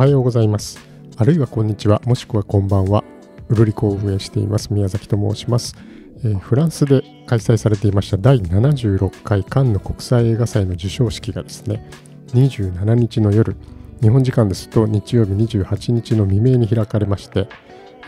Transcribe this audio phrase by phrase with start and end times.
[0.00, 0.80] はようございます。
[1.18, 2.00] あるいはこんにちは。
[2.06, 3.04] もしくはこんばんは。
[3.50, 5.76] ウルリコを運営しています宮崎と申します、
[6.24, 11.86] えー、フランスで開催されていました第76回カンヌ国際映画祭の授賞式がですね
[12.28, 13.54] 27日の夜
[14.00, 17.46] 日本時間ですと日曜日28日の未明に開かれまして、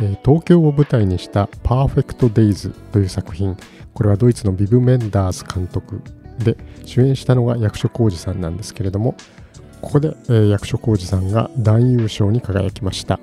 [0.01, 3.54] えー、東京を舞台にした「パーフェクト・デイズ」という作品
[3.93, 6.01] これはドイツのビブ・メンダース監督
[6.38, 6.56] で
[6.87, 9.15] 主演したのが役所広司さんなんですけれども
[9.82, 13.20] ここで、えー、役所広司さんが男優賞に輝きました。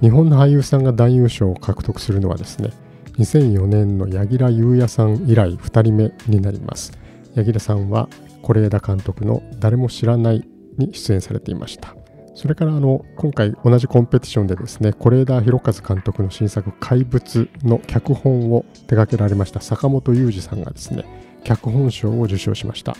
[0.00, 2.70] 日本の俳優さんが男優賞を獲得するのはですね
[3.18, 6.92] 2004年の柳楽優弥さん以来2人目になります。
[7.34, 8.08] 柳楽さんは
[8.42, 10.48] 是枝監督の「誰も知らない」
[10.78, 11.94] に出演されていました。
[12.34, 21.04] それからあの今回同じコンペティションでですね是枝裕和監督の新作「怪物」の脚本を手掛けられました坂本雄二さんがですね
[21.44, 22.94] 脚本賞を受賞しました。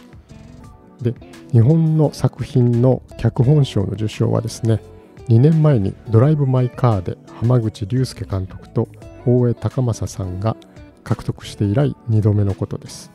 [1.02, 1.14] で
[1.52, 4.80] 日本の作品の脚本賞の受賞はですね
[5.28, 8.88] 2年前に「ドライブ・マイ・カー」で浜口竜介監督と
[9.26, 10.56] 大江隆正さんが
[11.04, 13.10] 獲得して以来2度目のことです。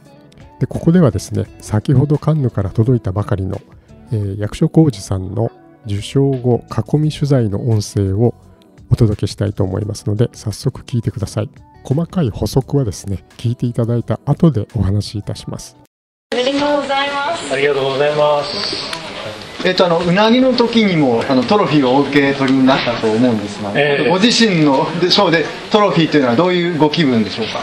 [0.60, 3.60] でここではですね先ほどカンヌから届いたばかりの、
[4.12, 5.52] えー、役所広司さんの
[5.88, 8.36] 受賞後囲み取材の音声を
[8.92, 11.50] お届けしたいと思いますので早速聞いてください。
[11.84, 15.76] 細かい補足はですね聞いていただいた後でお話しいたします。
[16.32, 17.11] ありがとうございます
[17.52, 18.56] ありがとうございます。
[19.68, 27.60] えっとあのうなぎの時にもあのトロフィーをお受け取りになったと思うんですが、えー、ご自身のショーでトロフィーというのはどういうご気分でしょうか？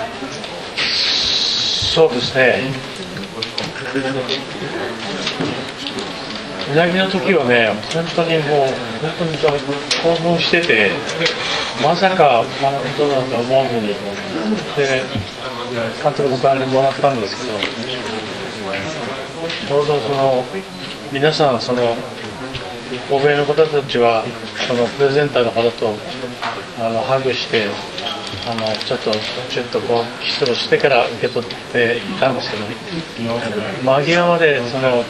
[0.76, 2.70] そうですね。
[6.70, 8.68] うなぎの時はね本当にもう
[9.00, 10.90] 本当に興奮してて
[11.82, 13.94] まさかこんなことだと思うのにで
[16.02, 17.58] 監督の代わりにもらったんですけど
[19.68, 20.44] ちょうどその
[21.12, 21.94] 皆さんその
[23.10, 24.24] 欧米の方たちは
[24.66, 25.94] そのプレゼンターの方と
[26.80, 27.66] あのハグして
[28.48, 29.12] あのちょっと
[29.50, 32.64] ちょっとこうキスをしてから受け取っていたんですけど
[33.84, 35.04] 間際までその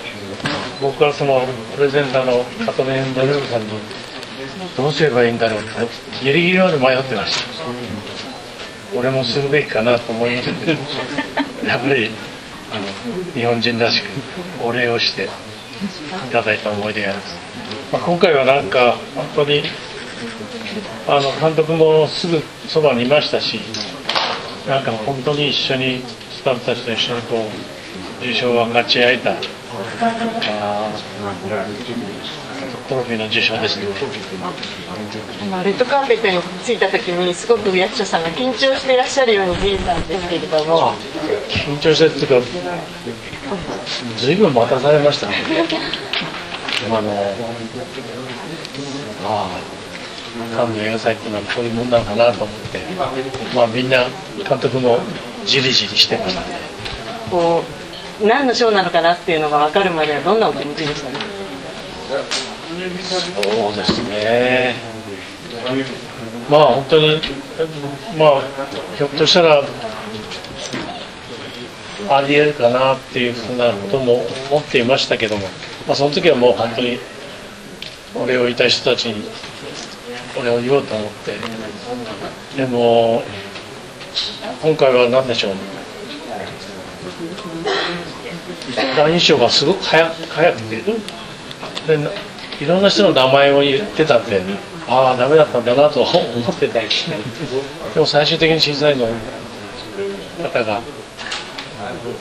[0.82, 1.42] 僕はその
[1.76, 3.68] プレゼンターのカトメン・ドルーさんに
[4.76, 5.70] どうすればいいんだろうって
[6.24, 7.64] ギリギリまで迷ってました。
[8.96, 12.10] 俺もするべきかなと思いましたけどやっぱり
[13.34, 15.28] 日本人らしくお礼をしてい
[16.32, 17.34] ただいた思い出があります、
[17.92, 19.62] まあ、今回はなんか本当に
[21.06, 23.60] あの監督もすぐそばにいましたし
[24.66, 29.36] なんか本当に一緒にスタッフたちと一緒にこう受賞を分かち合えた。
[32.88, 33.86] トロフィーの受賞ですね。
[35.52, 40.94] あレッドカーペットに着いた時にすごく役所さんが緊張していらっしゃるように見えたんですけれども。
[41.48, 42.46] 緊張してるっていうか
[44.16, 45.34] ずいぶん待たされましたね。
[46.90, 47.12] あの
[49.24, 49.48] あ
[50.54, 52.78] あカンヌ映画祭っていうのはこういうもんなのかなと思って
[53.54, 54.04] まあみんな
[54.48, 54.98] 監督も
[55.44, 56.46] じりじりしてましたね。
[57.30, 57.62] こ
[58.22, 61.37] う何のショーなのかなっていうのが分かるまではどんなお気持ちでしたね
[62.08, 62.14] そ
[63.68, 64.74] うですね
[66.50, 67.20] まあ本当に
[68.16, 68.42] まあ
[68.96, 69.62] ひょっとしたら
[72.10, 75.42] ありえるかなっていうふうなことも思っていましたけども、
[75.86, 76.98] まあ、その時はもう本当に
[78.14, 79.28] お礼を言いたい人たちに
[80.38, 81.36] お礼を言おうと思って
[82.56, 83.22] でも
[84.62, 85.52] 今回は何でしょう
[88.96, 90.82] 第二章がすごく早早くて
[91.88, 91.98] で
[92.60, 94.42] いろんな人の名前を言ってたんで
[94.88, 97.16] ああダメだったんだなと 思ってたりして
[97.94, 99.06] でも最終的に審査員の
[100.42, 100.80] 方が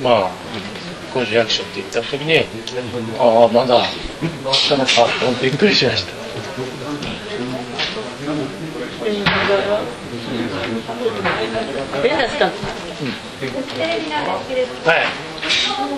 [0.01, 0.29] まあ
[1.13, 2.45] 工事役所って言った時に
[3.19, 3.83] ああまだ
[4.53, 4.77] した。
[4.77, 6.11] のかとびっくりしました。
[12.03, 14.25] ベンダスか、テレビなん。
[14.25, 14.97] ですけれども、はい、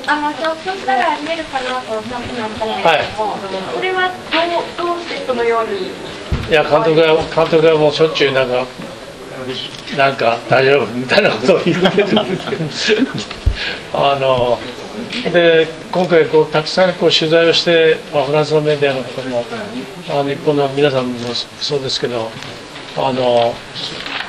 [0.08, 3.00] あのひょっとしたら見えるかなと思ったんですけども、はい、
[3.76, 4.10] これは
[4.78, 5.90] どうどうしてそのように？
[6.50, 8.66] いや監督が監督がもうしょっちゅうなんか
[9.98, 13.10] なんか大丈夫みたいなことを言ってるんですけど。
[13.94, 14.58] あの
[15.32, 19.44] で今回こうたくさんこう取材をして、まあ、フランスのメディアの方も
[20.10, 21.20] あ日本の皆さんも
[21.60, 22.30] そうですけど
[22.98, 23.54] あの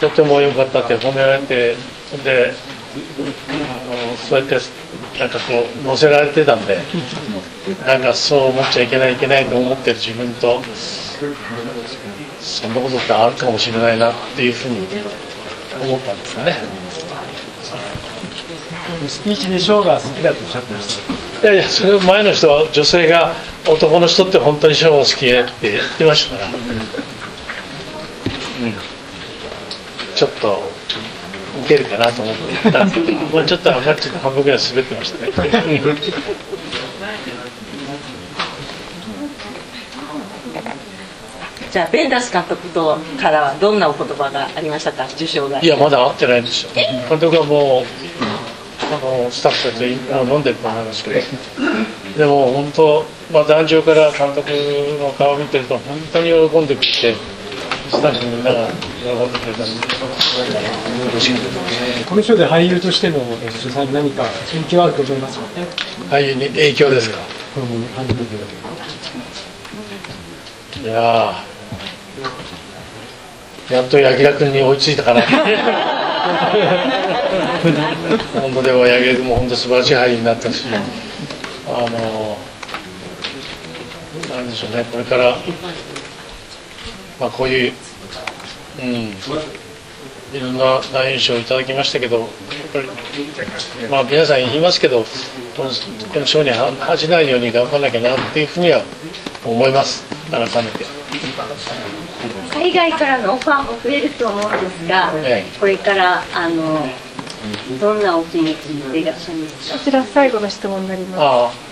[0.00, 1.76] とても良かったって褒められて
[2.25, 2.52] で
[3.49, 3.55] あ
[4.11, 4.56] のそうやって
[5.20, 6.78] なんかこう載せられてたんで
[7.87, 10.62] なんかそう思っちゃいけないいけないと思ってる自分と
[12.40, 14.87] そんなことってあるかもしれないなっていうふうに
[15.84, 16.56] 思ったんですよね。
[19.06, 20.99] スピーチでショーが好きだとおっしゃってまし
[21.43, 21.49] た。
[21.52, 23.34] いやいやそれ前の人は女性が
[23.69, 26.55] 男の人って本当にショーが好きねって言ってましたから、うん、
[30.14, 30.79] ちょっと受
[31.70, 32.72] けるかなと思って。
[32.72, 35.32] たもうちょっとちょっと半分ぐらい滑ってましたね。
[41.70, 45.06] じゃあベンダス監督とからはどんなお言葉がありましたか？
[45.14, 45.61] 受賞が。
[45.62, 46.70] いやまだ会ってないんですよ。
[47.08, 47.84] 監督はもう
[48.93, 51.20] あのスタッフたちもう飲んでると思いますけど。
[52.19, 54.50] でも本当、まあ、壇上から監督
[55.00, 57.14] の顔を見てると本当に喜んでくれて
[57.90, 59.72] スタッフみんなが喜んでくれたんで
[61.12, 61.34] 嬉しい
[62.08, 65.44] この賞で俳優としての主催に何か影響あると思いますか
[66.08, 67.19] 俳優に影響ですか
[70.82, 71.44] いや
[73.70, 75.22] やっと柳楽君に追いついたかな
[78.40, 80.64] 本当でも柳楽君も本当素晴らしい俳優になったし
[81.66, 82.37] あの
[84.37, 84.84] なんでしょうね。
[84.90, 85.37] これから
[87.20, 87.72] まあこういう
[88.82, 89.14] うん
[90.32, 92.28] いろんな男優賞をいただきましたけどやっ
[92.72, 95.05] ぱりまあ皆さん言いますけど
[95.56, 95.70] この
[96.12, 98.82] この賞に恥じないように頑張らなきゃなっていうふうには
[99.44, 100.05] 思います。
[100.31, 100.87] 改めて。
[102.52, 105.12] 海外からのオファーも増えると思うんですが、
[105.58, 106.87] これからあの
[107.81, 109.78] どんなお気持ちでいらっしゃいますか？
[109.78, 111.69] こちら最後の質問になります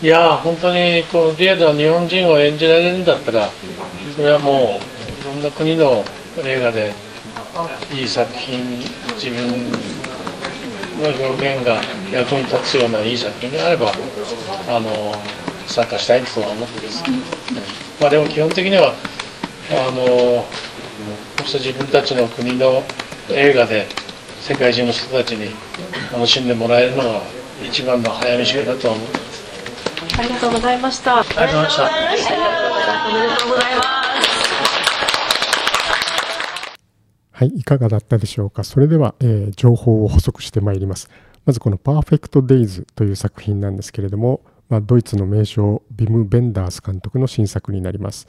[0.00, 3.50] いや本当にこうリアルな日本人を演じられるんだったら
[4.14, 6.04] それはもういろんな国の
[6.44, 6.92] 映画で
[7.92, 8.78] いい作品
[9.16, 9.72] 自分
[11.02, 11.80] の表現が
[12.12, 13.92] 役に立つようないい作品であれば
[14.68, 15.14] あの
[15.66, 17.04] 参加したいとは思ってます、
[18.00, 18.94] まあでも基本的には
[19.70, 20.44] あのこ
[21.44, 22.84] うした自分たちの国の
[23.30, 23.88] 映画で
[24.40, 25.50] 世界中の人たちに
[26.12, 27.20] 楽しんでもらえるのが
[27.64, 29.27] 一番の早道だと思う。
[30.18, 33.88] ありがとうございましたありがとうございましたおめでとうございます
[37.30, 38.64] はい、いかがだったでしょうか。
[38.64, 41.08] それでは、えー、情報を補足してまいります。
[41.46, 48.26] まずこのパーフェクトデイズという作品なんですけれども、まあ、ドイツの名将ビム・ベンダース監督の新作になります。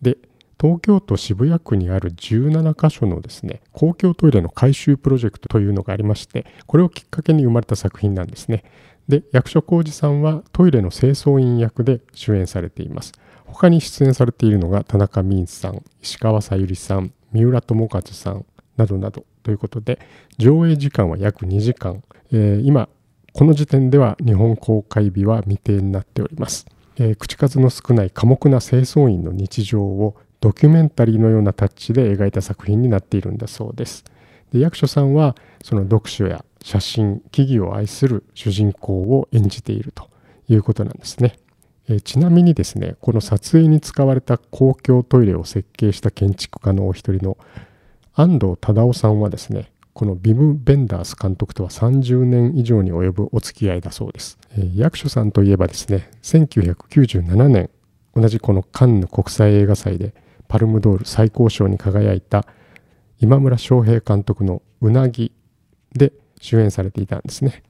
[0.00, 0.18] で、
[0.60, 8.64] 東京都渋谷区にある17カ所のですね、公共トイレの改修プロジェクトというのがありまして、これをきっかけに生まれた作品なんですね。
[9.08, 13.12] で、役所広司さんはトイレの清掃員役で主演されています。
[13.44, 18.44] 他に出演されているのが田中泯さん、石川さゆりさん、三浦友和さん
[18.76, 19.98] などなどということで
[20.38, 22.02] 上映時間は約2時間、
[22.32, 22.88] えー、今
[23.32, 26.66] この時点では日本公開日は未定になっております、
[26.96, 34.04] えー、口数の少ない寡黙な清掃員の日常をドキュメンタリーのようなタッチで描いた作品になっているんだそうです。
[34.52, 40.08] で役所さんはその読書や写真木々を愛する主人公を演じていると
[40.48, 41.36] いうことなんですね。
[41.88, 47.36] えちなみにですねこの撮影に使われた公共トイレを設計した建築家のお一人の
[48.14, 57.68] 安藤忠夫さんはですねこのビム・ベンダース監督とは30年以上に及ぶお付き合いだそうです、え役所さんといえばですね1997年
[58.14, 60.14] 同じこのカンヌ国際映画祭で
[60.48, 62.46] パルムドール最高賞に輝いた
[63.20, 65.32] 今村翔平監督の「うなぎ」
[65.94, 67.62] で主演されていたんですね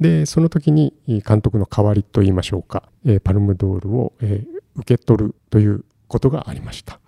[0.00, 4.44] で、その時に監督の代わりといいましょうか、えパルムドールを、え
[4.76, 6.98] 受け取るということがありました。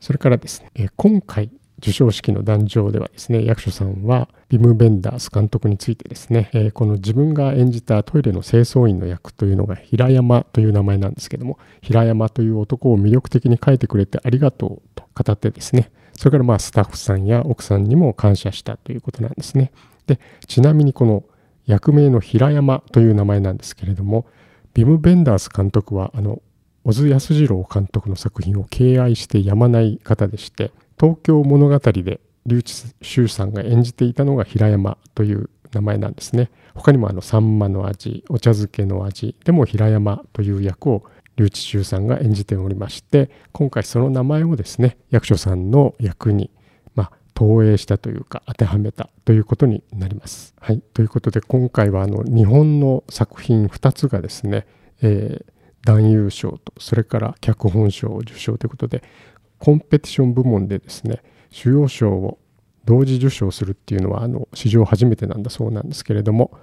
[0.00, 1.50] それからですね、え今回
[1.80, 19.72] 授賞式の壇上ではですね、役所さんはビム・ベンダース監督についてですね、えこの自分が演じたトイレの清掃員の役というのが平山という名前なんですけども、平山という男を魅力的に書いてくれてありがとうと語ってですね、それからまあスタッフさんや奥さんにも感謝したということなんですね。
[20.08, 21.22] で、ちなみにこの
[21.68, 24.26] 役名の平山という名前なんですけれども
[24.74, 26.42] ビム・ベンダース監督はあの
[26.82, 36.50] 小津安二郎監督の作品を敬愛してやまない方でして東京物語で笠智秀さんが演じていたのが平山という名前なんですね。
[36.74, 41.04] 他にもあのサンマの味お茶漬けの味でも平山という役を
[41.36, 46.50] 笠智秀さんが演じておりまして今回その名前をですね役所さんの役に
[47.38, 50.56] 投影したというか当てはめたということになります。
[50.60, 54.66] はい、ということで今回はあの日本の作品2つがですね、
[55.02, 55.52] えー、
[55.86, 59.04] 男優賞とそれから脚本賞を受賞ということで
[59.60, 62.40] コンペティション部門でですね主要賞を
[62.84, 66.58] 同時受賞するっていうのはあの史上初めてなんだそうなんですけれども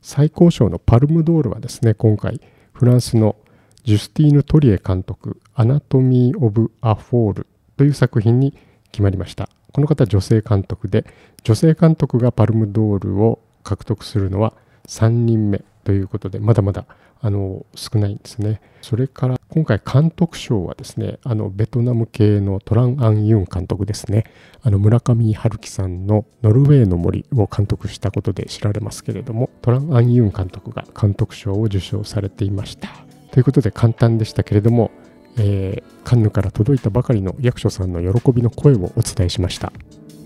[0.00, 2.40] 最高賞のパルムドールはですね今回
[2.72, 3.36] フランスの
[3.84, 7.46] ジュスティーヌ・トリエ監督「Anatomy of a Fall」
[7.76, 8.56] という作品に
[8.90, 9.50] 決まりました。
[9.74, 11.04] この方女性監督で
[11.42, 14.54] 女性監督がパルムドールを獲得するのは
[14.86, 16.86] 3人目ということでまだまだ
[17.20, 18.60] あの少ないんですね。
[18.82, 24.24] それから今回監督賞はですねあのベトナム系のトラン・アン・ユン監督ですね
[24.62, 32.88] あの村上春樹さんの「ノルウェーの森」を監督したことで知られますけれどもトラン・アン・ユン監督が監督賞を受賞されていました。
[33.32, 34.92] ということで簡単でしたけれども、
[35.38, 39.72] えー、カンヌから届いたばかりの役所さんの喜びの声をお伝えしました。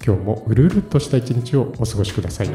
[0.04, 2.48] 今日もうるうるっとした一日をお過ごしください。